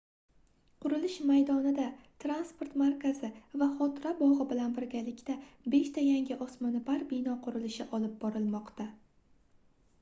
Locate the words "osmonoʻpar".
6.49-7.07